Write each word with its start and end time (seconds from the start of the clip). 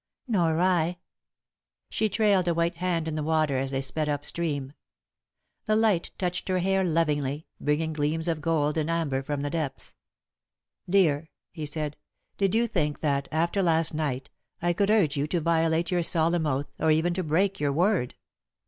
"Nor 0.27 0.59
I." 0.59 0.97
She 1.91 2.09
trailed 2.09 2.47
a 2.47 2.55
white 2.55 2.77
hand 2.77 3.07
in 3.07 3.13
the 3.13 3.21
water 3.21 3.59
as 3.59 3.69
they 3.69 3.81
sped 3.81 4.09
up 4.09 4.25
stream. 4.25 4.73
The 5.67 5.75
light 5.75 6.09
touched 6.17 6.47
her 6.49 6.57
hair 6.57 6.83
lovingly, 6.83 7.45
bringing 7.59 7.93
gleams 7.93 8.27
of 8.27 8.41
gold 8.41 8.77
and 8.79 8.89
amber 8.89 9.21
from 9.21 9.41
the 9.43 9.51
depths. 9.51 9.93
[Sidenote: 10.87 10.97
Alden's 10.97 11.07
Silence] 11.07 11.25
"Dear," 11.25 11.29
he 11.51 11.65
said, 11.67 11.97
"did 12.39 12.55
you 12.55 12.65
think 12.65 13.01
that, 13.01 13.27
after 13.31 13.61
last 13.61 13.93
night, 13.93 14.31
I 14.59 14.73
could 14.73 14.89
urge 14.89 15.17
you 15.17 15.27
to 15.27 15.39
violate 15.39 15.91
your 15.91 16.01
solemn 16.01 16.47
oath 16.47 16.73
or 16.79 16.89
even 16.89 17.13
to 17.13 17.21
break 17.23 17.59
your 17.59 17.71
word?" 17.71 18.15